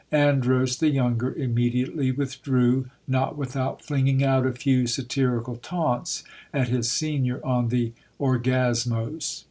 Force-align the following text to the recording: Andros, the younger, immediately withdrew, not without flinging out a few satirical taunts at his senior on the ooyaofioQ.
Andros, 0.11 0.77
the 0.77 0.89
younger, 0.89 1.31
immediately 1.35 2.11
withdrew, 2.11 2.87
not 3.07 3.37
without 3.37 3.83
flinging 3.85 4.23
out 4.23 4.47
a 4.47 4.51
few 4.51 4.87
satirical 4.87 5.57
taunts 5.57 6.23
at 6.51 6.69
his 6.69 6.91
senior 6.91 7.39
on 7.45 7.67
the 7.67 7.91
ooyaofioQ. 8.19 9.39